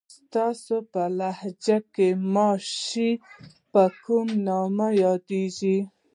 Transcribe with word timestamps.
ستاسو 0.15 0.75
په 0.93 1.03
لهجه 1.19 1.77
کې 1.93 2.07
ماشې 2.33 3.11
په 3.71 3.83
کوم 4.03 4.27
نوم 4.45 4.77
یادېږي؟ 5.05 5.77